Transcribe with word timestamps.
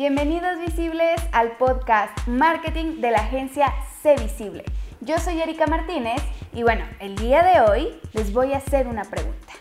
Bienvenidos 0.00 0.58
visibles 0.58 1.20
al 1.30 1.58
podcast 1.58 2.26
Marketing 2.26 3.02
de 3.02 3.10
la 3.10 3.18
agencia 3.18 3.70
C 4.02 4.16
Visible. 4.16 4.64
Yo 5.02 5.18
soy 5.18 5.42
Erika 5.42 5.66
Martínez 5.66 6.22
y 6.54 6.62
bueno, 6.62 6.86
el 7.00 7.16
día 7.16 7.42
de 7.42 7.60
hoy 7.60 8.00
les 8.14 8.32
voy 8.32 8.54
a 8.54 8.56
hacer 8.56 8.86
una 8.86 9.04
pregunta. 9.04 9.52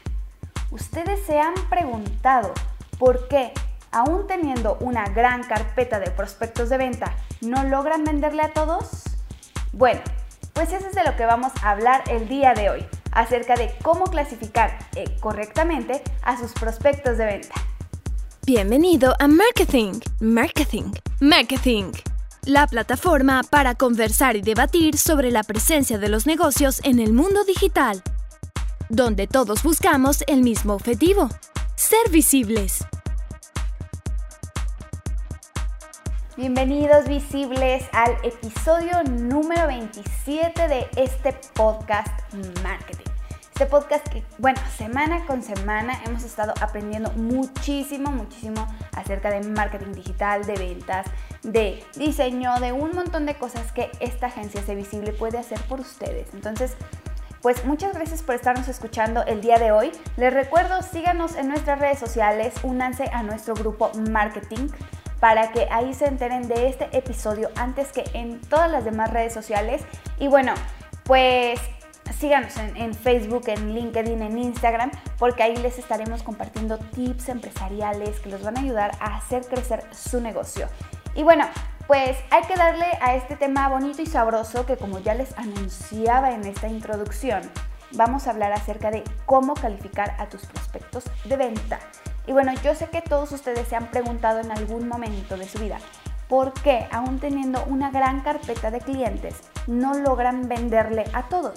¿Ustedes 0.72 1.20
se 1.26 1.42
han 1.42 1.56
preguntado 1.70 2.54
por 2.98 3.28
qué, 3.28 3.52
aún 3.92 4.28
teniendo 4.28 4.78
una 4.80 5.10
gran 5.10 5.44
carpeta 5.44 6.00
de 6.00 6.10
prospectos 6.10 6.70
de 6.70 6.78
venta, 6.78 7.14
no 7.42 7.66
logran 7.66 8.06
venderle 8.06 8.44
a 8.44 8.54
todos? 8.54 9.04
Bueno, 9.74 10.00
pues 10.54 10.72
eso 10.72 10.88
es 10.88 10.96
de 10.96 11.04
lo 11.04 11.18
que 11.18 11.26
vamos 11.26 11.52
a 11.62 11.72
hablar 11.72 12.04
el 12.10 12.30
día 12.30 12.54
de 12.54 12.70
hoy, 12.70 12.88
acerca 13.12 13.56
de 13.56 13.76
cómo 13.84 14.06
clasificar 14.06 14.80
eh, 14.96 15.18
correctamente 15.20 16.02
a 16.22 16.38
sus 16.38 16.54
prospectos 16.54 17.18
de 17.18 17.26
venta. 17.26 17.56
Bienvenido 18.46 19.14
a 19.20 19.28
Marketing, 19.28 20.00
Marketing, 20.20 20.92
Marketing, 21.20 21.92
la 22.46 22.66
plataforma 22.66 23.44
para 23.44 23.76
conversar 23.76 24.36
y 24.36 24.42
debatir 24.42 24.98
sobre 24.98 25.30
la 25.30 25.44
presencia 25.44 26.00
de 26.00 26.10
los 26.10 26.26
negocios 26.26 26.82
en 26.84 27.00
el 27.00 27.14
mundo 27.14 27.44
digital, 27.44 28.02
donde 28.90 29.28
todos 29.28 29.62
buscamos 29.62 30.24
el 30.26 30.42
mismo 30.42 30.74
objetivo, 30.74 31.30
ser 31.76 32.10
visibles. 32.10 32.86
Bienvenidos 36.36 37.08
visibles 37.08 37.84
al 37.92 38.18
episodio 38.24 39.04
número 39.04 39.68
27 39.68 40.68
de 40.68 40.88
este 40.96 41.34
podcast 41.54 42.34
Marketing. 42.64 42.99
Este 43.60 43.72
podcast 43.72 44.08
que, 44.08 44.24
bueno, 44.38 44.58
semana 44.78 45.26
con 45.26 45.44
semana 45.44 46.00
hemos 46.06 46.24
estado 46.24 46.54
aprendiendo 46.62 47.12
muchísimo, 47.12 48.10
muchísimo 48.10 48.66
acerca 48.96 49.30
de 49.32 49.42
marketing 49.42 49.92
digital, 49.92 50.46
de 50.46 50.54
ventas, 50.54 51.06
de 51.44 51.84
diseño, 51.98 52.58
de 52.62 52.72
un 52.72 52.96
montón 52.96 53.26
de 53.26 53.36
cosas 53.36 53.74
que 53.74 53.92
esta 54.00 54.28
agencia 54.28 54.62
C 54.62 54.76
Visible 54.76 55.12
puede 55.12 55.40
hacer 55.40 55.60
por 55.64 55.82
ustedes. 55.82 56.34
Entonces, 56.34 56.78
pues 57.42 57.66
muchas 57.66 57.94
gracias 57.94 58.24
por 58.24 58.36
estarnos 58.36 58.70
escuchando 58.70 59.26
el 59.26 59.42
día 59.42 59.58
de 59.58 59.74
hoy. 59.74 59.92
Les 60.16 60.34
recuerdo, 60.34 60.82
síganos 60.82 61.36
en 61.36 61.50
nuestras 61.50 61.80
redes 61.80 62.00
sociales, 62.00 62.54
únanse 62.64 63.10
a 63.12 63.24
nuestro 63.24 63.56
grupo 63.56 63.92
Marketing 64.10 64.70
para 65.20 65.52
que 65.52 65.68
ahí 65.70 65.94
se 65.94 66.06
enteren 66.06 66.48
de 66.48 66.70
este 66.70 66.88
episodio 66.98 67.50
antes 67.58 67.92
que 67.92 68.06
en 68.14 68.40
todas 68.40 68.72
las 68.72 68.86
demás 68.86 69.12
redes 69.12 69.34
sociales. 69.34 69.82
Y 70.18 70.30
bueno, 70.30 70.54
pues 71.04 71.60
síganos 72.20 72.58
en, 72.58 72.94
Facebook, 72.94 73.44
en 73.48 73.74
LinkedIn, 73.74 74.22
en 74.22 74.38
Instagram, 74.38 74.92
porque 75.18 75.44
ahí 75.44 75.56
les 75.56 75.80
estaremos 75.80 76.22
compartiendo 76.22 76.78
tips 76.78 77.30
empresariales 77.30 78.20
que 78.20 78.30
los 78.30 78.44
van 78.44 78.58
a 78.58 78.62
ayudar 78.62 78.92
a 79.00 79.16
hacer 79.16 79.46
crecer 79.46 79.86
su 79.94 80.20
negocio. 80.20 80.68
Y 81.16 81.24
bueno, 81.24 81.46
pues 81.88 82.18
hay 82.30 82.44
que 82.44 82.56
darle 82.56 82.86
a 83.02 83.16
este 83.16 83.38
tema 83.38 83.70
bonito 83.70 84.02
y 84.02 84.06
sabroso 84.06 84.66
que 84.66 84.76
como 84.76 85.00
ya 85.00 85.14
les 85.14 85.36
anunciaba 85.38 86.32
en 86.32 86.44
esta 86.44 86.68
introducción, 86.68 87.42
vamos 87.94 88.28
a 88.28 88.32
hablar 88.32 88.52
acerca 88.52 88.92
de 88.92 89.04
cómo 89.26 89.54
calificar 89.54 90.16
a 90.20 90.28
tus 90.28 90.46
prospectos 90.46 91.06
de 91.24 91.38
venta. 91.38 91.80
Y 92.28 92.34
bueno, 92.34 92.54
yo 92.64 92.76
sé 92.76 92.90
que 92.90 93.02
todos 93.02 93.32
ustedes 93.32 93.68
se 93.70 93.78
han 93.78 93.88
preguntado 93.88 94.40
en 94.40 94.52
algún 94.52 94.90
momento 94.90 95.38
de 95.38 95.48
su 95.48 95.58
vida, 95.58 95.80
¿por 96.28 96.54
qué 96.54 96.88
aún 96.92 97.20
teniendo 97.20 97.64
una 97.64 97.92
gran 97.92 98.20
carpeta 98.22 98.72
de 98.72 98.82
clientes 98.82 99.36
no 99.68 99.94
logran 99.94 100.50
venderle 100.50 101.06
a 101.14 101.24
todos? 101.30 101.54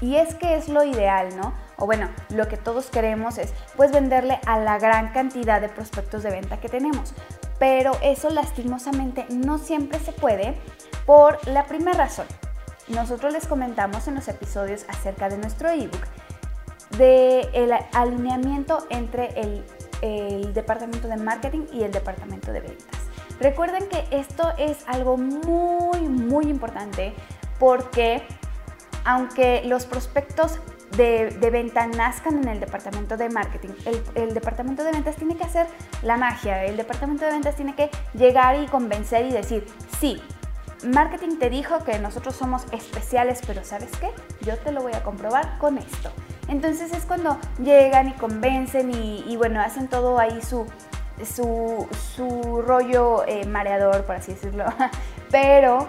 Y 0.00 0.16
es 0.16 0.34
que 0.34 0.56
es 0.56 0.68
lo 0.68 0.84
ideal, 0.84 1.36
¿no? 1.36 1.54
O 1.78 1.86
bueno, 1.86 2.08
lo 2.30 2.48
que 2.48 2.56
todos 2.56 2.86
queremos 2.86 3.38
es 3.38 3.52
pues 3.76 3.92
venderle 3.92 4.40
a 4.46 4.58
la 4.58 4.78
gran 4.78 5.12
cantidad 5.12 5.60
de 5.60 5.68
prospectos 5.68 6.22
de 6.22 6.30
venta 6.30 6.60
que 6.60 6.68
tenemos. 6.68 7.14
Pero 7.58 7.92
eso 8.02 8.30
lastimosamente 8.30 9.26
no 9.30 9.58
siempre 9.58 9.98
se 9.98 10.12
puede 10.12 10.54
por 11.06 11.46
la 11.48 11.64
primera 11.64 11.96
razón. 11.96 12.26
Nosotros 12.88 13.32
les 13.32 13.46
comentamos 13.46 14.06
en 14.08 14.14
los 14.14 14.28
episodios 14.28 14.84
acerca 14.88 15.28
de 15.28 15.38
nuestro 15.38 15.70
ebook 15.70 16.06
de 16.98 17.40
el 17.52 17.72
alineamiento 17.92 18.86
entre 18.90 19.38
el, 19.40 19.64
el 20.02 20.54
departamento 20.54 21.08
de 21.08 21.16
marketing 21.16 21.66
y 21.72 21.82
el 21.82 21.92
departamento 21.92 22.52
de 22.52 22.60
ventas. 22.60 23.00
Recuerden 23.40 23.88
que 23.88 24.04
esto 24.10 24.52
es 24.56 24.78
algo 24.86 25.16
muy, 25.16 26.00
muy 26.00 26.46
importante 26.46 27.12
porque 27.58 28.22
aunque 29.06 29.62
los 29.64 29.86
prospectos 29.86 30.58
de, 30.96 31.30
venta 31.50 31.86
nazcan 31.86 32.42
en 32.42 32.48
el 32.48 32.60
departamento 32.60 33.16
de 33.16 33.28
marketing, 33.28 33.70
el, 34.14 34.34
departamento 34.34 34.82
de 34.82 34.90
ventas 34.90 35.14
tiene 35.16 35.36
que 35.36 35.44
hacer 35.44 35.66
la 36.02 36.16
magia, 36.16 36.64
el 36.64 36.76
departamento 36.76 37.24
de 37.24 37.30
ventas 37.30 37.54
tiene 37.54 37.74
que 37.74 37.88
llegar 38.14 38.60
y 38.60 38.66
convencer 38.66 39.26
y 39.26 39.32
decir, 39.32 39.64
sí, 40.00 40.20
marketing 40.84 41.38
te 41.38 41.50
dijo 41.50 41.84
que 41.84 41.98
nosotros 42.00 42.34
somos 42.34 42.64
especiales, 42.72 43.40
pero 43.46 43.62
¿sabes 43.64 43.90
qué? 44.00 44.10
Yo 44.44 44.58
te 44.58 44.72
lo 44.72 44.82
voy 44.82 44.92
a 44.92 45.04
comprobar 45.04 45.56
con 45.58 45.78
esto. 45.78 46.10
Entonces 46.48 46.92
es 46.92 47.04
cuando 47.04 47.38
llegan 47.62 48.08
y 48.08 48.12
convencen 48.12 48.90
y, 48.92 49.36
bueno, 49.36 49.60
hacen 49.60 49.86
todo 49.86 50.18
ahí 50.18 50.40
su, 50.42 50.66
su, 51.22 52.62
rollo 52.62 53.24
eh, 53.26 53.46
mareador, 53.46 54.04
por 54.04 54.16
así 54.16 54.32
decirlo. 54.32 54.64
Pero 55.30 55.88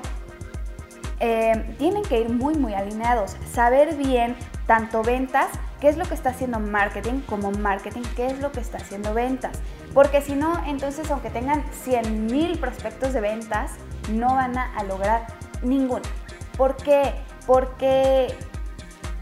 eh, 1.19 1.75
tienen 1.77 2.03
que 2.03 2.21
ir 2.21 2.29
muy 2.29 2.55
muy 2.55 2.73
alineados, 2.73 3.35
saber 3.51 3.95
bien 3.95 4.35
tanto 4.65 5.01
ventas, 5.01 5.47
qué 5.79 5.89
es 5.89 5.97
lo 5.97 6.05
que 6.05 6.13
está 6.13 6.29
haciendo 6.29 6.59
marketing, 6.59 7.21
como 7.21 7.51
marketing, 7.51 8.03
qué 8.15 8.27
es 8.27 8.39
lo 8.39 8.51
que 8.51 8.59
está 8.59 8.77
haciendo 8.77 9.13
ventas. 9.13 9.59
Porque 9.93 10.21
si 10.21 10.35
no, 10.35 10.63
entonces 10.67 11.09
aunque 11.09 11.29
tengan 11.29 11.63
100 11.83 12.27
mil 12.27 12.59
prospectos 12.59 13.13
de 13.13 13.21
ventas, 13.21 13.71
no 14.11 14.35
van 14.35 14.57
a 14.57 14.83
lograr 14.83 15.27
ninguna. 15.63 16.05
¿Por 16.57 16.75
qué? 16.75 17.13
Porque 17.45 18.27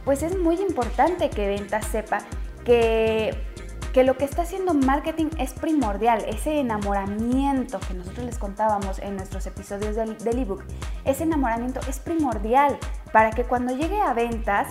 pues 0.04 0.22
es 0.24 0.38
muy 0.38 0.56
importante 0.62 1.30
que 1.30 1.48
ventas 1.48 1.86
sepa 1.88 2.20
que 2.64 3.36
que 3.96 4.04
lo 4.04 4.18
que 4.18 4.26
está 4.26 4.42
haciendo 4.42 4.74
marketing 4.74 5.28
es 5.40 5.54
primordial, 5.54 6.22
ese 6.28 6.60
enamoramiento 6.60 7.80
que 7.80 7.94
nosotros 7.94 8.26
les 8.26 8.38
contábamos 8.38 9.00
en 9.00 9.16
nuestros 9.16 9.48
episodios 9.48 9.96
del, 9.96 10.38
ebook, 10.38 10.66
ese 11.06 11.24
enamoramiento 11.24 11.80
es 11.88 12.02
primordial 12.02 12.78
para 13.14 13.32
que 13.32 13.46
cuando 13.46 13.74
llegue 13.74 14.02
a 14.02 14.14
ventas, 14.14 14.68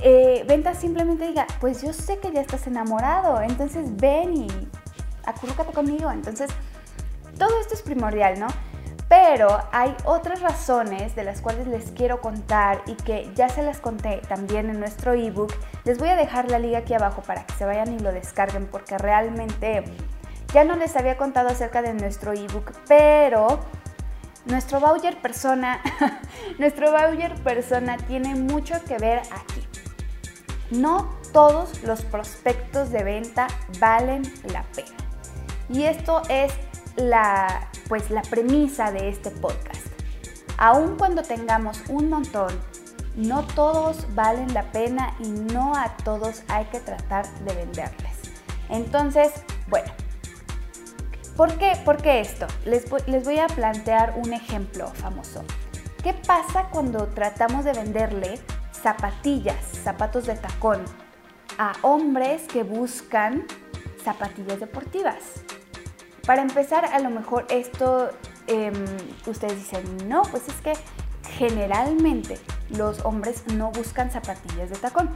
eh, 0.00 0.44
ventas 0.46 0.78
simplemente 0.78 1.26
diga, 1.26 1.44
pues 1.60 1.82
yo 1.82 1.92
sé 1.92 2.20
que 2.20 2.30
ya 2.30 2.40
estás 2.40 2.68
enamorado, 2.68 3.42
entonces 3.42 3.96
ven 3.96 4.32
y 4.32 4.46
acurrúcate 5.24 5.72
conmigo. 5.72 6.12
Entonces, 6.12 6.48
todo 7.36 7.58
esto 7.60 7.74
es 7.74 7.82
primordial, 7.82 8.38
¿no? 8.38 8.46
Pero 9.12 9.62
hay 9.72 9.94
otras 10.06 10.40
razones 10.40 11.14
de 11.14 11.22
las 11.22 11.42
cuales 11.42 11.66
les 11.66 11.90
quiero 11.90 12.22
contar 12.22 12.80
y 12.86 12.94
que 12.94 13.30
ya 13.34 13.50
se 13.50 13.62
las 13.62 13.78
conté 13.78 14.22
también 14.26 14.70
en 14.70 14.80
nuestro 14.80 15.12
ebook. 15.12 15.52
Les 15.84 15.98
voy 15.98 16.08
a 16.08 16.16
dejar 16.16 16.50
la 16.50 16.58
liga 16.58 16.78
aquí 16.78 16.94
abajo 16.94 17.20
para 17.20 17.44
que 17.44 17.52
se 17.52 17.66
vayan 17.66 17.92
y 17.92 17.98
lo 17.98 18.10
descarguen 18.10 18.66
porque 18.66 18.96
realmente 18.96 19.84
ya 20.54 20.64
no 20.64 20.76
les 20.76 20.96
había 20.96 21.18
contado 21.18 21.50
acerca 21.50 21.82
de 21.82 21.92
nuestro 21.92 22.32
ebook, 22.32 22.72
pero 22.88 23.60
nuestro 24.46 24.80
voucher 24.80 25.20
persona, 25.20 25.82
nuestro 26.58 26.90
voucher 26.90 27.34
persona 27.42 27.98
tiene 27.98 28.34
mucho 28.34 28.82
que 28.82 28.96
ver 28.96 29.18
aquí. 29.18 29.68
No 30.70 31.18
todos 31.34 31.82
los 31.82 32.00
prospectos 32.00 32.88
de 32.88 33.04
venta 33.04 33.46
valen 33.78 34.22
la 34.44 34.62
pena. 34.74 34.96
Y 35.68 35.82
esto 35.82 36.22
es 36.30 36.54
la, 36.96 37.68
pues, 37.92 38.10
la 38.10 38.22
premisa 38.22 38.90
de 38.90 39.10
este 39.10 39.30
podcast. 39.30 39.86
Aun 40.56 40.96
cuando 40.96 41.22
tengamos 41.22 41.82
un 41.90 42.08
montón, 42.08 42.48
no 43.16 43.46
todos 43.48 44.06
valen 44.14 44.54
la 44.54 44.62
pena 44.72 45.14
y 45.20 45.28
no 45.28 45.76
a 45.76 45.94
todos 45.98 46.42
hay 46.48 46.64
que 46.72 46.80
tratar 46.80 47.28
de 47.40 47.54
venderles. 47.54 48.16
Entonces, 48.70 49.30
bueno, 49.68 49.92
¿por 51.36 51.58
qué, 51.58 51.78
¿Por 51.84 51.98
qué 51.98 52.20
esto? 52.20 52.46
Les 52.64 52.86
les 53.06 53.24
voy 53.24 53.38
a 53.38 53.46
plantear 53.46 54.14
un 54.16 54.32
ejemplo 54.32 54.86
famoso. 54.94 55.44
¿Qué 56.02 56.14
pasa 56.14 56.70
cuando 56.70 57.08
tratamos 57.08 57.66
de 57.66 57.74
venderle 57.74 58.40
zapatillas, 58.72 59.62
zapatos 59.84 60.24
de 60.24 60.36
tacón, 60.36 60.82
a 61.58 61.74
hombres 61.82 62.44
que 62.50 62.62
buscan 62.62 63.44
zapatillas 64.02 64.60
deportivas? 64.60 65.42
Para 66.26 66.42
empezar, 66.42 66.84
a 66.84 66.98
lo 67.00 67.10
mejor 67.10 67.46
esto, 67.50 68.10
em, 68.46 68.74
ustedes 69.26 69.56
dicen, 69.56 70.08
no, 70.08 70.22
pues 70.22 70.48
es 70.48 70.54
que 70.56 70.74
generalmente 71.36 72.38
los 72.70 73.04
hombres 73.04 73.44
no 73.54 73.70
buscan 73.72 74.10
zapatillas 74.10 74.70
de 74.70 74.76
tacón. 74.76 75.10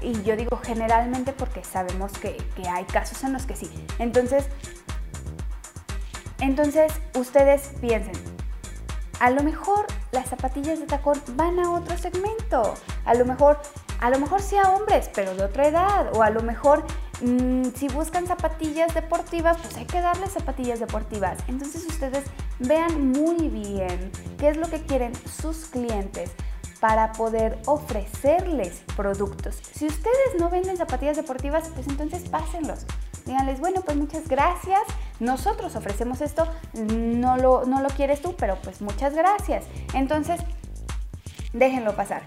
Y 0.00 0.22
yo 0.22 0.36
digo 0.36 0.56
generalmente 0.62 1.32
porque 1.32 1.64
sabemos 1.64 2.12
que, 2.12 2.36
hay 2.68 2.84
casos 2.84 3.22
en 3.24 3.32
los 3.32 3.44
que 3.44 3.56
sí. 3.56 3.70
Entonces, 3.98 4.46
entonces 6.40 6.92
ustedes 7.14 7.72
piensen, 7.80 8.14
a 9.20 9.30
lo 9.30 9.42
mejor 9.42 9.86
las 10.10 10.28
zapatillas 10.28 10.80
de 10.80 10.86
tacón 10.86 11.20
van 11.34 11.58
a 11.58 11.70
otro 11.70 11.96
segmento. 11.96 12.74
A 13.04 13.14
lo 13.14 13.24
mejor, 13.24 13.60
a 14.00 14.10
lo 14.10 14.18
mejor 14.18 14.40
sí 14.42 14.56
a 14.56 14.70
hombres, 14.70 15.10
pero 15.14 15.34
de 15.34 15.44
otra 15.44 15.68
edad. 15.68 16.16
O 16.16 16.22
a 16.22 16.30
lo 16.30 16.42
mejor 16.42 16.84
Mm, 17.22 17.70
si 17.76 17.86
buscan 17.88 18.26
zapatillas 18.26 18.94
deportivas, 18.94 19.56
pues 19.62 19.76
hay 19.76 19.86
que 19.86 20.00
darles 20.00 20.32
zapatillas 20.32 20.80
deportivas. 20.80 21.38
Entonces 21.46 21.86
ustedes 21.86 22.24
vean 22.58 23.12
muy 23.12 23.48
bien 23.48 24.10
qué 24.38 24.48
es 24.48 24.56
lo 24.56 24.68
que 24.68 24.82
quieren 24.82 25.12
sus 25.40 25.66
clientes 25.66 26.32
para 26.80 27.12
poder 27.12 27.60
ofrecerles 27.66 28.82
productos. 28.96 29.60
Si 29.72 29.86
ustedes 29.86 30.34
no 30.40 30.50
venden 30.50 30.76
zapatillas 30.76 31.16
deportivas, 31.16 31.70
pues 31.74 31.86
entonces 31.86 32.28
pásenlos. 32.28 32.86
Díganles, 33.24 33.60
bueno, 33.60 33.82
pues 33.82 33.96
muchas 33.96 34.26
gracias. 34.26 34.80
Nosotros 35.20 35.76
ofrecemos 35.76 36.20
esto, 36.20 36.48
no 36.74 37.36
lo, 37.36 37.64
no 37.66 37.80
lo 37.80 37.88
quieres 37.90 38.20
tú, 38.20 38.34
pero 38.36 38.56
pues 38.62 38.82
muchas 38.82 39.14
gracias. 39.14 39.64
Entonces, 39.94 40.40
déjenlo 41.52 41.94
pasar. 41.94 42.22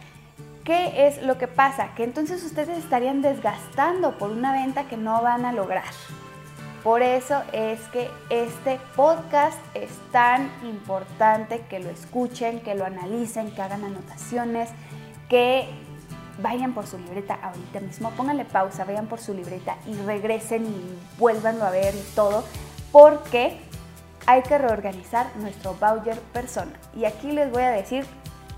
¿Qué 0.66 1.06
es 1.06 1.22
lo 1.22 1.38
que 1.38 1.48
pasa? 1.48 1.94
Que 1.94 2.04
entonces 2.04 2.44
ustedes 2.44 2.80
estarían 2.80 3.22
desgastando 3.22 4.18
por 4.18 4.32
una 4.32 4.52
venta 4.52 4.88
que 4.88 4.98
no 4.98 5.22
van 5.22 5.46
a 5.46 5.52
lograr. 5.52 5.84
Por 6.84 7.04
eso 7.04 7.44
es 7.52 7.80
que 7.90 8.10
este 8.32 8.80
podcast 8.96 9.60
es 9.76 9.92
tan 10.12 10.52
importante 10.64 11.62
que 11.70 11.80
lo 11.80 11.92
escuchen, 11.92 12.62
que 12.62 12.74
lo 12.74 12.84
analicen, 12.84 13.52
que 13.52 13.62
hagan 13.62 13.84
anotaciones, 13.84 14.72
que 15.30 15.70
vayan 16.42 16.74
por 16.74 16.88
su 16.88 16.98
libreta 16.98 17.38
ahorita 17.44 17.80
mismo, 17.82 18.10
pónganle 18.12 18.46
pausa, 18.46 18.86
vayan 18.86 19.06
por 19.06 19.20
su 19.20 19.36
libreta 19.36 19.78
y 19.86 19.94
regresen 19.94 20.66
y 20.66 21.20
vuélvanlo 21.20 21.64
a 21.64 21.70
ver 21.70 21.94
y 21.94 22.16
todo, 22.16 22.44
porque 22.92 23.60
hay 24.26 24.42
que 24.42 24.58
reorganizar 24.58 25.28
nuestro 25.36 25.76
Bowser 25.76 26.20
persona. 26.34 26.74
Y 26.96 27.06
aquí 27.06 27.32
les 27.32 27.52
voy 27.52 27.62
a 27.62 27.70
decir 27.70 28.04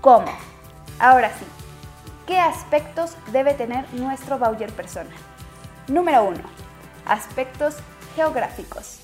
cómo. 0.00 0.32
Ahora 0.98 1.30
sí, 1.38 1.44
¿Qué 2.28 2.38
aspectos 2.38 3.16
debe 3.32 3.54
tener 3.54 3.90
nuestro 3.94 4.38
Bowyer 4.38 4.70
persona? 4.70 5.08
Número 5.88 6.24
1. 6.24 6.36
Aspectos 7.06 7.78
geográficos. 8.16 9.00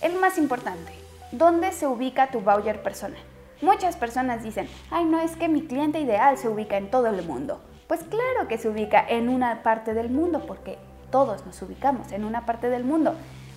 El 0.00 0.18
más 0.18 0.38
importante. 0.38 0.92
¿Dónde 1.30 1.70
se 1.70 1.86
ubica 1.86 2.32
tu 2.32 2.40
Bowyer 2.40 2.82
persona? 2.82 3.14
Muchas 3.62 3.94
personas 3.94 4.42
dicen, 4.42 4.68
ay 4.90 5.04
no, 5.04 5.20
es 5.20 5.36
que 5.36 5.48
mi 5.48 5.64
cliente 5.68 6.00
ideal 6.00 6.36
se 6.36 6.48
ubica 6.48 6.76
en 6.76 6.90
todo 6.90 7.06
el 7.06 7.24
mundo. 7.24 7.60
Pues 7.86 8.00
claro 8.00 8.48
que 8.48 8.58
se 8.58 8.68
ubica 8.68 9.06
en 9.08 9.28
una 9.28 9.62
parte 9.62 9.94
del 9.94 10.10
mundo, 10.10 10.44
porque 10.44 10.76
todos 11.12 11.46
nos 11.46 11.62
ubicamos 11.62 12.10
en 12.10 12.24
una 12.24 12.44
parte 12.44 12.70
del 12.70 12.82
mundo. 12.82 13.14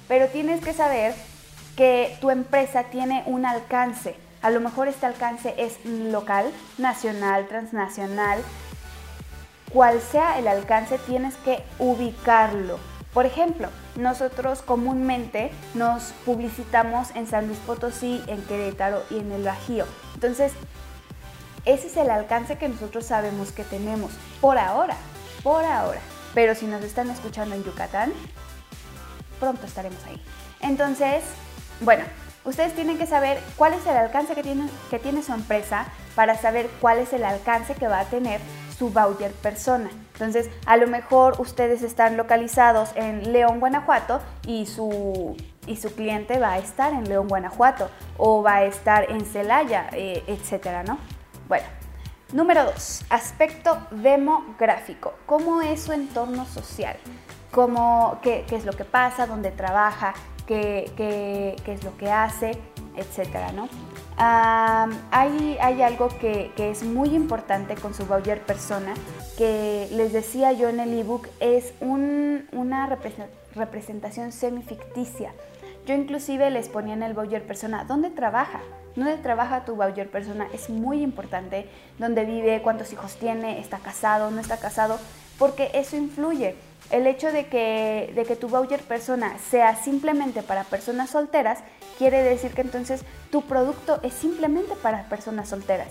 Pero 0.07 0.27
tienes 0.27 0.63
que 0.63 0.73
saber 0.73 1.15
que 1.75 2.15
tu 2.21 2.29
empresa 2.29 2.83
tiene 2.83 3.23
un 3.25 3.47
alcance. 3.47 4.15
A 4.43 4.51
lo 4.51 4.59
mejor 4.59 4.87
este 4.87 5.07
alcance 5.07 5.55
es 5.57 5.83
local, 5.83 6.51
nacional, 6.77 7.47
transnacional, 7.47 8.43
cual 9.71 10.01
sea 10.01 10.39
el 10.39 10.47
alcance, 10.47 10.97
tienes 10.99 11.35
que 11.37 11.63
ubicarlo. 11.79 12.79
Por 13.13 13.25
ejemplo, 13.25 13.69
nosotros 13.95 14.61
comúnmente 14.61 15.51
nos 15.73 16.13
publicitamos 16.25 17.09
en 17.15 17.27
San 17.27 17.47
Luis 17.47 17.59
Potosí, 17.59 18.23
en 18.27 18.41
Querétaro 18.43 19.03
y 19.09 19.19
en 19.19 19.31
el 19.31 19.43
Bajío. 19.43 19.85
Entonces, 20.13 20.53
ese 21.65 21.87
es 21.87 21.97
el 21.97 22.09
alcance 22.09 22.57
que 22.57 22.69
nosotros 22.69 23.05
sabemos 23.05 23.51
que 23.51 23.63
tenemos 23.63 24.11
por 24.39 24.57
ahora, 24.57 24.95
por 25.43 25.65
ahora. 25.65 25.99
Pero 26.33 26.53
si 26.55 26.65
nos 26.67 26.83
están 26.83 27.09
escuchando 27.09 27.55
en 27.55 27.63
Yucatán, 27.63 28.13
pronto 29.39 29.65
estaremos 29.65 30.03
ahí. 30.05 30.21
Entonces, 30.61 31.23
bueno, 31.81 32.03
ustedes 32.45 32.73
tienen 32.73 32.97
que 32.97 33.07
saber 33.07 33.39
cuál 33.57 33.73
es 33.73 33.85
el 33.85 33.97
alcance 33.97 34.35
que 34.35 34.43
tiene, 34.43 34.69
que 34.89 34.99
tiene 34.99 35.23
su 35.23 35.33
empresa 35.33 35.87
para 36.15 36.37
saber 36.37 36.69
cuál 36.79 36.99
es 36.99 37.13
el 37.13 37.23
alcance 37.23 37.75
que 37.75 37.87
va 37.87 37.99
a 37.99 38.05
tener 38.05 38.39
su 38.77 38.89
voucher 38.89 39.31
persona. 39.31 39.89
Entonces, 40.13 40.49
a 40.65 40.77
lo 40.77 40.87
mejor 40.87 41.39
ustedes 41.39 41.81
están 41.81 42.17
localizados 42.17 42.91
en 42.95 43.31
León, 43.31 43.59
Guanajuato 43.59 44.21
y 44.45 44.65
su, 44.65 45.35
y 45.65 45.77
su 45.77 45.93
cliente 45.95 46.39
va 46.39 46.53
a 46.53 46.57
estar 46.59 46.93
en 46.93 47.07
León, 47.09 47.27
Guanajuato 47.27 47.89
o 48.17 48.43
va 48.43 48.57
a 48.57 48.63
estar 48.65 49.09
en 49.09 49.25
Celaya, 49.25 49.89
eh, 49.93 50.23
etcétera, 50.27 50.83
¿no? 50.83 50.99
Bueno, 51.47 51.65
número 52.33 52.65
dos, 52.65 53.03
aspecto 53.09 53.77
demográfico. 53.91 55.13
¿Cómo 55.25 55.61
es 55.61 55.83
su 55.83 55.93
entorno 55.93 56.45
social? 56.45 56.97
¿Cómo, 57.51 58.19
qué, 58.21 58.45
es 58.51 58.65
lo 58.65 58.73
que 58.73 58.85
pasa? 58.85 59.25
¿Dónde 59.25 59.51
trabaja? 59.51 60.13
¿Qué, 60.45 60.91
qué, 60.95 61.55
qué 61.65 61.73
es 61.73 61.83
lo 61.83 61.97
que 61.97 62.11
hace? 62.11 62.51
Etcétera, 62.95 63.51
¿no? 63.51 63.69
Hay, 64.17 65.81
algo 65.81 66.09
que, 66.09 66.51
es 66.57 66.83
muy 66.83 67.09
importante 67.09 67.75
con 67.75 67.93
su 67.93 68.05
Bowyer 68.05 68.41
persona, 68.41 68.93
que 69.37 69.87
les 69.91 70.13
decía 70.13 70.53
yo 70.53 70.69
en 70.69 70.79
el 70.79 70.97
ebook, 70.97 71.27
es 71.39 71.73
una 71.81 72.97
representación 73.55 74.31
semificticia. 74.31 75.31
Yo 75.85 75.93
inclusive 75.93 76.49
les 76.49 76.67
ponía 76.67 76.95
en 76.95 77.03
el 77.03 77.13
Bowyer 77.13 77.45
persona, 77.45 77.85
¿dónde 77.85 78.09
trabaja? 78.09 78.59
¿Dónde 78.95 79.17
trabaja 79.17 79.63
tu 79.63 79.75
Bowyer 79.75 80.09
persona? 80.09 80.47
Es 80.53 80.69
muy 80.69 81.01
importante, 81.01 81.69
dónde 81.97 82.25
vive, 82.25 82.61
cuántos 82.61 82.91
hijos 82.91 83.15
tiene, 83.15 83.59
está 83.59 83.77
casado, 83.77 84.29
no 84.31 84.41
está 84.41 84.57
casado, 84.57 84.99
porque 85.37 85.71
eso 85.73 85.95
influye. 85.95 86.55
El 86.89 87.05
hecho 87.05 87.31
de 87.31 87.47
que, 87.47 88.11
de 88.15 88.23
que 88.25 88.35
tu 88.35 88.47
Bowyer 88.47 88.81
persona 88.81 89.37
sea 89.49 89.75
simplemente 89.75 90.41
para 90.41 90.63
personas 90.63 91.09
solteras 91.09 91.59
quiere 91.97 92.23
decir 92.23 92.53
que 92.53 92.61
entonces 92.61 93.03
tu 93.31 93.41
producto 93.41 93.99
es 94.03 94.13
simplemente 94.13 94.75
para 94.75 95.09
personas 95.09 95.49
solteras. 95.49 95.89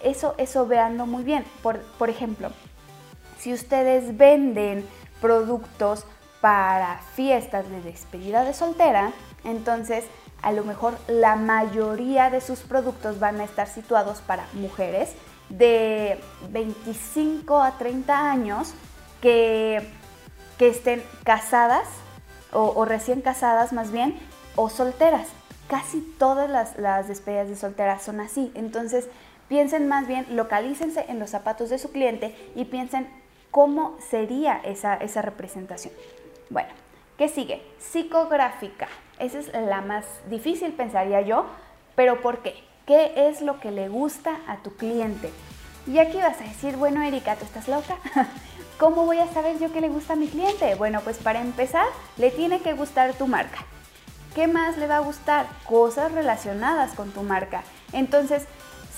Eso, 0.00 0.34
eso 0.38 0.66
veando 0.66 1.06
muy 1.06 1.22
bien. 1.22 1.44
Por, 1.62 1.80
por 1.98 2.08
ejemplo, 2.08 2.50
si 3.38 3.52
ustedes 3.52 4.16
venden 4.16 4.86
productos 5.20 6.06
para 6.40 7.00
fiestas 7.14 7.68
de 7.70 7.80
despedida 7.82 8.44
de 8.44 8.54
soltera, 8.54 9.12
entonces 9.44 10.04
a 10.42 10.52
lo 10.52 10.64
mejor 10.64 10.98
la 11.06 11.36
mayoría 11.36 12.30
de 12.30 12.40
sus 12.40 12.60
productos 12.60 13.20
van 13.20 13.40
a 13.40 13.44
estar 13.44 13.68
situados 13.68 14.20
para 14.20 14.46
mujeres 14.54 15.12
de 15.48 16.18
25 16.50 17.62
a 17.62 17.78
30 17.78 18.30
años 18.30 18.74
que, 19.20 19.88
que 20.62 20.68
estén 20.68 21.02
casadas 21.24 21.88
o, 22.52 22.84
recién 22.84 23.20
casadas 23.20 23.72
más 23.72 23.90
bien 23.90 24.16
o 24.54 24.70
solteras. 24.70 25.26
Casi 25.66 26.00
todas 26.20 26.48
las, 26.48 27.08
despedidas 27.08 27.48
de 27.48 27.56
solteras 27.56 28.04
son 28.04 28.20
así. 28.20 28.52
Entonces, 28.54 29.08
piensen 29.48 29.88
más 29.88 30.06
bien, 30.06 30.24
localícense 30.36 31.06
en 31.08 31.18
los 31.18 31.30
zapatos 31.30 31.68
de 31.68 31.78
su 31.78 31.90
cliente 31.90 32.32
y 32.54 32.66
piensen 32.66 33.08
cómo 33.50 33.96
sería 34.08 34.60
esa, 34.62 34.94
esa 34.94 35.20
representación. 35.20 35.92
Bueno, 36.48 36.68
¿qué 37.18 37.28
sigue? 37.28 37.60
Psicográfica. 37.80 38.86
Esa 39.18 39.40
es 39.40 39.52
la 39.52 39.80
más 39.80 40.04
difícil, 40.30 40.74
pensaría 40.74 41.22
yo. 41.22 41.46
¿Pero 41.96 42.20
por 42.20 42.40
qué? 42.40 42.54
¿Qué 42.86 43.14
es 43.16 43.42
lo 43.42 43.58
que 43.58 43.72
le 43.72 43.88
gusta 43.88 44.38
a 44.46 44.58
tu 44.58 44.76
cliente? 44.76 45.28
Y 45.88 45.98
aquí 45.98 46.18
vas 46.18 46.40
a 46.40 46.44
decir, 46.44 46.76
bueno, 46.76 47.02
Erika, 47.02 47.34
¿tú 47.34 47.46
estás 47.46 47.66
loca? 47.66 47.96
¿Cómo 48.82 49.04
voy 49.04 49.18
a 49.18 49.32
saber 49.32 49.60
yo 49.60 49.72
qué 49.72 49.80
le 49.80 49.88
gusta 49.88 50.14
a 50.14 50.16
mi 50.16 50.26
cliente? 50.26 50.74
Bueno, 50.74 51.02
pues 51.02 51.16
para 51.18 51.40
empezar, 51.40 51.86
le 52.16 52.32
tiene 52.32 52.62
que 52.62 52.72
gustar 52.72 53.14
tu 53.14 53.28
marca. 53.28 53.58
¿Qué 54.34 54.48
más 54.48 54.76
le 54.76 54.88
va 54.88 54.96
a 54.96 55.06
gustar? 55.06 55.46
Cosas 55.68 56.10
relacionadas 56.10 56.92
con 56.94 57.12
tu 57.12 57.22
marca. 57.22 57.62
Entonces, 57.92 58.42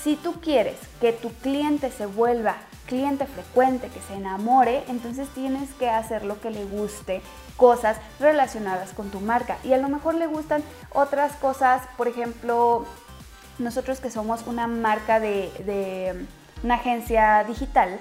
si 0.01 0.15
tú 0.15 0.41
quieres 0.41 0.79
que 0.99 1.13
tu 1.13 1.29
cliente 1.33 1.91
se 1.91 2.07
vuelva 2.07 2.55
cliente 2.87 3.27
frecuente, 3.27 3.89
que 3.89 4.01
se 4.01 4.15
enamore, 4.15 4.83
entonces 4.87 5.27
tienes 5.35 5.71
que 5.75 5.87
hacer 5.87 6.25
lo 6.25 6.41
que 6.41 6.49
le 6.49 6.65
guste, 6.65 7.21
cosas 7.55 7.97
relacionadas 8.19 8.89
con 8.89 9.11
tu 9.11 9.19
marca. 9.19 9.59
Y 9.63 9.73
a 9.73 9.77
lo 9.77 9.87
mejor 9.87 10.15
le 10.15 10.25
gustan 10.25 10.63
otras 10.93 11.33
cosas, 11.33 11.83
por 11.95 12.07
ejemplo, 12.07 12.87
nosotros 13.59 13.99
que 13.99 14.09
somos 14.09 14.47
una 14.47 14.65
marca 14.65 15.19
de, 15.19 15.51
de 15.63 16.25
una 16.63 16.73
agencia 16.73 17.43
digital, 17.43 17.99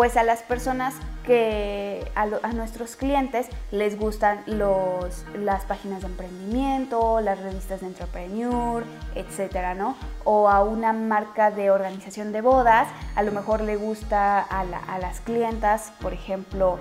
pues 0.00 0.16
a 0.16 0.22
las 0.22 0.40
personas 0.40 0.94
que 1.26 2.10
a, 2.14 2.24
nuestros 2.54 2.96
clientes 2.96 3.48
les 3.70 3.98
gustan 3.98 4.42
los, 4.46 5.26
las 5.38 5.66
páginas 5.66 6.00
de 6.00 6.06
emprendimiento, 6.06 7.20
las 7.20 7.38
revistas 7.38 7.82
de 7.82 7.88
entrepreneur, 7.88 8.82
etcétera, 9.14 9.74
¿no? 9.74 9.98
O 10.24 10.48
a 10.48 10.64
una 10.64 10.94
marca 10.94 11.50
de 11.50 11.70
organización 11.70 12.32
de 12.32 12.40
bodas, 12.40 12.88
a 13.14 13.22
lo 13.22 13.30
mejor 13.32 13.60
le 13.60 13.76
gusta 13.76 14.40
a, 14.40 14.64
las 14.64 15.20
clientas, 15.20 15.92
por 16.00 16.14
ejemplo, 16.14 16.78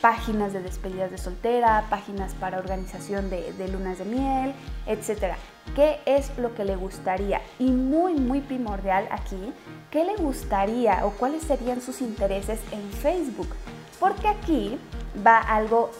páginas 0.00 0.52
de 0.52 0.62
despedidas 0.62 1.10
de 1.10 1.18
soltera, 1.18 1.84
páginas 1.90 2.34
para 2.34 2.58
organización 2.58 3.30
de, 3.30 3.68
lunas 3.72 3.98
de 3.98 4.04
miel, 4.04 4.54
etcétera 4.86 5.36
qué 5.74 5.98
es 6.06 6.30
lo 6.38 6.54
que 6.54 6.64
le 6.64 6.76
gustaría 6.76 7.40
y 7.58 7.70
muy, 7.70 8.14
muy 8.14 8.40
primordial 8.40 9.08
aquí, 9.10 9.52
qué 9.90 10.04
le 10.04 10.16
gustaría 10.16 11.04
o 11.04 11.10
cuáles 11.10 11.42
serían 11.42 11.80
sus 11.80 12.00
intereses 12.00 12.60
en 12.72 12.82
Facebook. 12.90 13.48
Porque 13.98 14.28
aquí 14.28 14.78
va 15.26 15.38
algo 15.38 15.90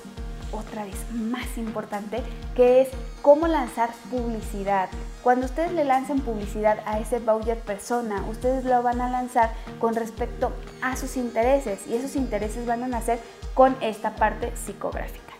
otra 0.52 0.84
vez 0.84 0.96
más 1.12 1.58
importante, 1.58 2.22
que 2.54 2.82
es 2.82 2.88
cómo 3.22 3.46
lanzar 3.46 3.90
publicidad. 4.10 4.88
Cuando 5.22 5.46
ustedes 5.46 5.72
le 5.72 5.84
lancen 5.84 6.20
publicidad 6.20 6.78
a 6.86 6.98
ese 6.98 7.18
voucher 7.18 7.58
persona, 7.60 8.24
ustedes 8.28 8.64
lo 8.64 8.82
van 8.82 9.00
a 9.00 9.10
lanzar 9.10 9.52
con 9.78 9.94
respecto 9.94 10.52
a 10.82 10.96
sus 10.96 11.16
intereses 11.16 11.86
y 11.86 11.94
esos 11.94 12.16
intereses 12.16 12.66
van 12.66 12.82
a 12.82 12.88
nacer 12.88 13.18
con 13.54 13.76
esta 13.80 14.16
parte 14.16 14.52
psicográfica. 14.56 15.32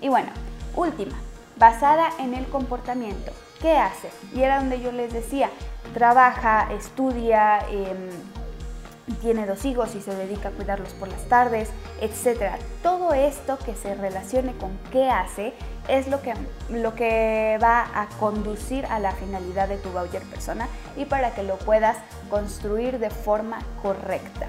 Y 0.00 0.08
bueno, 0.08 0.28
última, 0.76 1.14
basada 1.56 2.10
en 2.18 2.34
el 2.34 2.46
comportamiento. 2.46 3.32
¿Qué 3.60 3.76
hace? 3.76 4.10
Y 4.34 4.42
era 4.42 4.58
donde 4.58 4.80
yo 4.80 4.92
les 4.92 5.12
decía, 5.12 5.48
trabaja, 5.94 6.68
estudia, 6.72 7.60
em, 7.70 8.10
tiene 9.20 9.46
dos 9.46 9.64
hijos 9.64 9.94
y 9.94 10.00
se 10.00 10.14
dedica 10.14 10.48
a 10.48 10.52
cuidarlos 10.52 10.90
por 10.94 11.08
las 11.08 11.22
tardes, 11.28 11.70
etc. 12.00 12.54
Todo 12.82 13.12
esto 13.12 13.58
que 13.58 13.74
se 13.74 13.94
relacione 13.94 14.56
con 14.56 14.78
qué 14.90 15.10
hace 15.10 15.54
es 15.88 16.08
lo 16.08 16.22
que, 16.22 16.34
lo 16.70 16.94
que 16.94 17.58
va 17.62 17.86
a 17.94 18.08
conducir 18.18 18.86
a 18.86 18.98
la 18.98 19.12
finalidad 19.12 19.68
de 19.68 19.76
tu 19.76 19.90
voucher 19.90 20.22
persona 20.22 20.68
y 20.96 21.04
para 21.04 21.34
que 21.34 21.42
lo 21.42 21.56
puedas 21.58 21.96
construir 22.30 22.98
de 22.98 23.10
forma 23.10 23.58
correcta. 23.82 24.46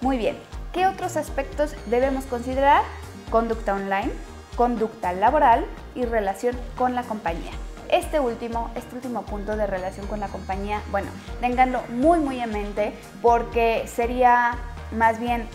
Muy 0.00 0.18
bien, 0.18 0.36
¿qué 0.72 0.86
otros 0.86 1.16
aspectos 1.16 1.74
debemos 1.86 2.24
considerar? 2.26 2.82
Conducta 3.30 3.74
online, 3.74 4.12
conducta 4.56 5.12
laboral 5.12 5.64
y 5.94 6.04
relación 6.04 6.56
con 6.76 6.94
la 6.94 7.02
compañía. 7.02 7.52
Este 7.90 8.20
último, 8.20 8.70
este 8.74 8.94
último 8.96 9.22
punto 9.22 9.56
de 9.56 9.66
relación 9.66 10.06
con 10.06 10.20
la 10.20 10.28
compañía, 10.28 10.82
bueno, 10.90 11.08
ténganlo 11.40 11.82
muy 11.88 12.18
muy 12.18 12.40
en 12.40 12.50
mente 12.50 12.92
porque 13.22 13.84
sería 13.86 14.56
más 14.92 15.18
bien 15.20 15.48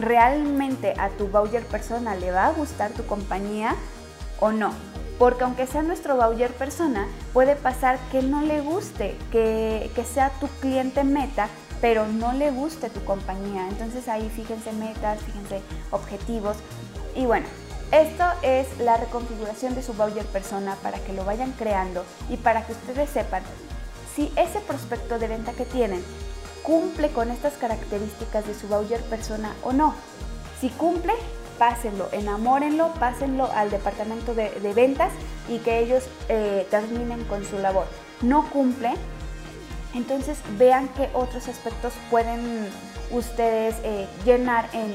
realmente 0.00 0.94
a 0.98 1.10
tu 1.10 1.28
voucher 1.28 1.64
persona 1.66 2.16
le 2.16 2.30
va 2.32 2.46
a 2.46 2.52
gustar 2.52 2.90
tu 2.92 3.04
compañía 3.06 3.76
o 4.40 4.52
no. 4.52 4.72
Porque 5.18 5.44
aunque 5.44 5.66
sea 5.66 5.82
nuestro 5.82 6.16
voucher 6.16 6.52
persona, 6.52 7.06
puede 7.32 7.54
pasar 7.54 7.98
que 8.10 8.20
no 8.22 8.42
le 8.42 8.60
guste, 8.60 9.16
que, 9.30 9.90
que 9.94 10.04
sea 10.04 10.30
tu 10.40 10.48
cliente 10.60 11.04
meta, 11.04 11.48
pero 11.80 12.06
no 12.08 12.32
le 12.32 12.50
guste 12.50 12.90
tu 12.90 13.04
compañía. 13.04 13.68
Entonces 13.68 14.08
ahí 14.08 14.28
fíjense 14.34 14.72
metas, 14.72 15.20
fíjense 15.20 15.60
objetivos. 15.92 16.56
Y 17.14 17.26
bueno, 17.26 17.46
esto 17.94 18.24
es 18.42 18.66
la 18.78 18.96
reconfiguración 18.96 19.76
de 19.76 19.82
su 19.82 19.92
voucher 19.94 20.26
persona 20.26 20.74
para 20.82 20.98
que 20.98 21.12
lo 21.12 21.24
vayan 21.24 21.52
creando 21.52 22.04
y 22.28 22.36
para 22.36 22.66
que 22.66 22.72
ustedes 22.72 23.08
sepan 23.08 23.44
si 24.16 24.32
ese 24.34 24.58
prospecto 24.60 25.20
de 25.20 25.28
venta 25.28 25.52
que 25.52 25.64
tienen 25.64 26.02
cumple 26.64 27.10
con 27.10 27.30
estas 27.30 27.52
características 27.52 28.48
de 28.48 28.54
su 28.54 28.66
voucher 28.66 29.00
persona 29.02 29.54
o 29.62 29.72
no. 29.72 29.94
Si 30.60 30.70
cumple, 30.70 31.12
pásenlo, 31.56 32.08
enamórenlo, 32.10 32.92
pásenlo 32.94 33.48
al 33.52 33.70
departamento 33.70 34.34
de, 34.34 34.50
ventas 34.74 35.12
y 35.48 35.58
que 35.58 35.78
ellos 35.78 36.02
eh, 36.28 36.66
terminen 36.70 37.22
con 37.24 37.44
su 37.44 37.58
labor. 37.58 37.86
No 38.22 38.50
cumple, 38.50 38.94
entonces 39.94 40.38
vean 40.58 40.88
qué 40.96 41.10
otros 41.14 41.46
aspectos 41.46 41.92
pueden 42.10 42.68
ustedes 43.10 43.76
eh, 43.82 44.06
llenar 44.24 44.68
en, 44.72 44.94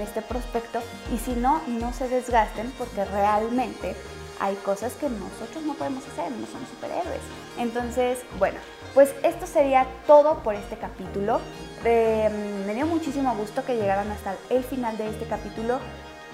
este 0.00 0.20
prospecto 0.20 0.80
y 1.14 1.18
si 1.18 1.32
no, 1.32 1.62
no 1.66 1.92
se 1.94 2.08
desgasten 2.08 2.70
porque 2.76 3.06
realmente 3.06 3.96
hay 4.38 4.54
cosas 4.56 4.92
que 4.94 5.08
nosotros 5.08 5.64
no 5.64 5.74
podemos 5.74 6.04
hacer, 6.08 6.30
no 6.32 6.46
somos 6.46 6.68
superhéroes. 6.68 7.20
Entonces, 7.58 8.18
bueno, 8.38 8.58
pues 8.92 9.14
esto 9.22 9.46
sería 9.46 9.86
todo 10.06 10.42
por 10.42 10.56
este 10.56 10.76
capítulo. 10.76 11.40
Em, 11.84 12.66
me 12.66 12.74
dio 12.74 12.86
muchísimo 12.86 13.34
gusto 13.34 13.64
que 13.64 13.76
llegaran 13.76 14.10
hasta 14.10 14.34
el 14.50 14.62
final 14.62 14.98
de 14.98 15.08
este 15.08 15.24
capítulo 15.26 15.78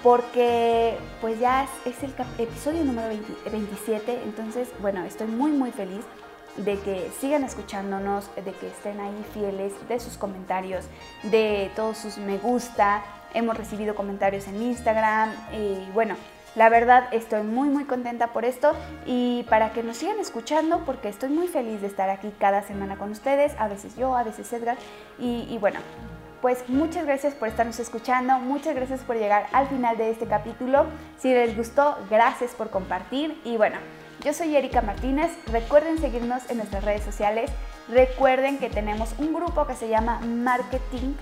porque 0.03 0.97
pues 1.21 1.39
ya 1.39 1.67
es, 1.85 2.03
el 2.03 2.13
episodio 2.39 2.83
número 2.83 3.07
27, 3.49 4.21
entonces 4.23 4.67
bueno, 4.81 5.05
estoy 5.05 5.27
muy 5.27 5.51
muy 5.51 5.71
feliz 5.71 6.03
de 6.57 6.79
que 6.79 7.11
sigan 7.19 7.43
escuchándonos, 7.43 8.29
de 8.35 8.51
que 8.53 8.67
estén 8.67 8.99
ahí 8.99 9.25
fieles, 9.33 9.73
de 9.87 9.99
sus 9.99 10.17
comentarios, 10.17 10.85
de 11.23 11.71
todos 11.75 11.97
sus 11.97 12.17
me 12.17 12.37
gusta. 12.37 13.03
Hemos 13.33 13.57
recibido 13.57 13.95
comentarios 13.95 14.47
en 14.47 14.61
Instagram 14.61 15.31
y 15.53 15.89
bueno, 15.93 16.15
la 16.55 16.67
verdad 16.67 17.07
estoy 17.11 17.43
muy 17.43 17.69
muy 17.69 17.85
contenta 17.85 18.27
por 18.27 18.43
esto 18.43 18.73
y 19.05 19.43
para 19.49 19.71
que 19.71 19.83
nos 19.83 19.97
sigan 19.97 20.19
escuchando 20.19 20.83
porque 20.85 21.07
estoy 21.07 21.29
muy 21.29 21.47
feliz 21.47 21.79
de 21.79 21.87
estar 21.87 22.09
aquí 22.09 22.33
cada 22.39 22.61
semana 22.61 22.97
con 22.97 23.11
ustedes, 23.11 23.53
a 23.57 23.69
veces 23.69 23.95
yo, 23.95 24.17
a 24.17 24.23
veces 24.23 24.51
Edgar 24.51 24.77
y, 25.17 25.47
y 25.49 25.57
bueno, 25.59 25.79
pues 26.41 26.67
muchas 26.67 27.05
gracias 27.05 27.35
por 27.35 27.47
estarnos 27.47 27.79
escuchando, 27.79 28.39
muchas 28.39 28.75
gracias 28.75 29.01
por 29.01 29.15
llegar 29.15 29.47
al 29.53 29.67
final 29.67 29.95
de 29.95 30.09
este 30.09 30.25
capítulo. 30.25 30.87
Si 31.19 31.31
les 31.31 31.55
gustó, 31.55 31.97
gracias 32.09 32.51
por 32.51 32.71
compartir 32.71 33.39
y 33.45 33.57
bueno, 33.57 33.77
yo 34.23 34.33
soy 34.33 34.55
Erika 34.55 34.81
Martínez, 34.81 35.31
recuerden 35.47 35.99
seguirnos 35.99 36.43
en 36.49 36.57
nuestras 36.57 36.83
redes 36.83 37.03
sociales, 37.03 37.51
recuerden 37.89 38.59
que 38.59 38.69
tenemos 38.69 39.13
un 39.17 39.33
grupo 39.33 39.65
que 39.65 39.75
se 39.75 39.89
llama 39.89 40.19
Marketing 40.19 41.13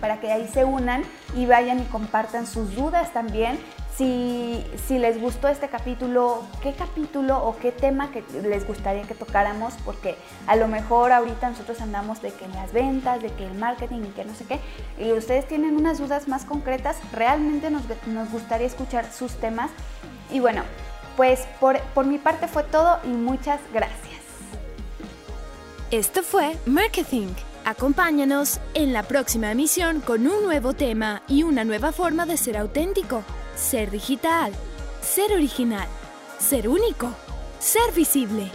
para 0.00 0.18
que 0.20 0.32
ahí 0.32 0.48
se 0.48 0.64
unan 0.64 1.04
y 1.36 1.46
vayan 1.46 1.80
y 1.80 1.84
compartan 1.84 2.46
sus 2.46 2.74
dudas 2.74 3.12
también. 3.12 3.58
Si, 3.96 4.64
si, 4.88 4.98
les 4.98 5.20
gustó 5.20 5.48
este 5.48 5.68
capítulo, 5.68 6.42
qué 6.62 6.72
capítulo 6.72 7.38
o 7.44 7.56
qué 7.58 7.72
tema 7.72 8.10
que 8.10 8.24
les 8.42 8.66
gustaría 8.66 9.02
que 9.02 9.14
tocáramos, 9.14 9.74
porque 9.84 10.16
a 10.46 10.56
lo 10.56 10.66
mejor 10.66 11.12
ahorita 11.12 11.50
nosotros 11.50 11.80
andamos 11.82 12.22
de 12.22 12.32
que 12.32 12.46
en 12.46 12.52
las 12.52 12.72
ventas, 12.72 13.22
de 13.22 13.28
que 13.28 13.44
el 13.44 13.54
marketing 13.54 14.00
y 14.00 14.08
que 14.08 14.24
no 14.24 14.34
sé 14.34 14.46
qué, 14.46 14.58
y 14.98 15.12
ustedes 15.12 15.46
tienen 15.46 15.76
unas 15.76 15.98
dudas 15.98 16.26
más 16.26 16.46
concretas, 16.46 16.96
realmente 17.12 17.70
nos, 17.70 17.82
nos 18.06 18.32
gustaría 18.32 18.66
escuchar 18.66 19.04
sus 19.12 19.34
temas. 19.34 19.70
Y 20.30 20.40
bueno, 20.40 20.62
pues 21.16 21.40
por, 21.60 21.80
por 21.94 22.06
mi 22.06 22.18
parte 22.18 22.48
fue 22.48 22.64
todo 22.64 22.98
y 23.04 23.08
muchas 23.08 23.60
gracias. 23.72 24.12
Esto 25.90 26.22
fue 26.22 26.56
Marketing. 26.66 27.28
Acompáñanos 27.64 28.60
en 28.74 28.92
la 28.92 29.02
próxima 29.02 29.52
emisión 29.52 30.00
con 30.00 30.26
un 30.26 30.42
nuevo 30.42 30.72
tema 30.72 31.22
y 31.28 31.42
una 31.42 31.64
nueva 31.64 31.92
forma 31.92 32.26
de 32.26 32.36
ser 32.36 32.56
auténtico, 32.56 33.22
ser 33.54 33.90
digital, 33.90 34.52
ser 35.00 35.32
original, 35.32 35.86
ser 36.38 36.68
único, 36.68 37.10
ser 37.60 37.92
visible. 37.94 38.50